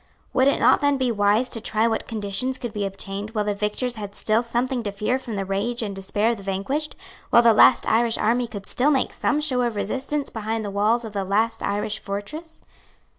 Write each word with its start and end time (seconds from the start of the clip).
Would 0.33 0.47
it 0.47 0.59
not 0.59 0.81
then 0.81 0.97
be 0.97 1.11
wise 1.11 1.47
to 1.49 1.61
try 1.61 1.87
what 1.87 2.07
conditions 2.07 2.57
could 2.57 2.73
be 2.73 2.87
obtained 2.87 3.35
while 3.35 3.45
the 3.45 3.53
victors 3.53 3.97
had 3.97 4.15
still 4.15 4.41
something 4.41 4.81
to 4.81 4.91
fear 4.91 5.19
from 5.19 5.35
the 5.35 5.45
rage 5.45 5.83
and 5.83 5.95
despair 5.95 6.31
of 6.31 6.37
the 6.37 6.41
vanquished; 6.41 6.95
while 7.29 7.43
the 7.43 7.53
last 7.53 7.87
Irish 7.87 8.17
army 8.17 8.47
could 8.47 8.65
still 8.65 8.89
make 8.89 9.13
some 9.13 9.39
show 9.39 9.61
of 9.61 9.75
resistance 9.75 10.31
behind 10.31 10.65
the 10.65 10.71
walls 10.71 11.05
of 11.05 11.13
the 11.13 11.23
last 11.23 11.61
Irish 11.61 11.99
fortress? 11.99 12.63